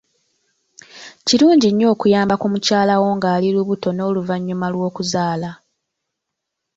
[1.27, 5.51] Kirungi nnyo okuyamba ku mukyalawo ng'ali lubuto n'oluvannyuma lw'okuzaala.